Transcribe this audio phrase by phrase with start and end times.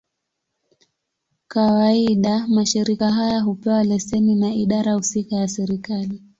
[1.47, 6.21] Kawaida, mashirika haya hupewa leseni na idara husika ya serikali.